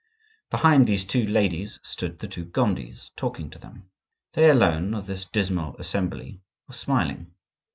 [0.49, 3.91] Behind these two ladies stood the two Gondis, talking to them.
[4.33, 7.35] They alone of this dismal assembly were smiling.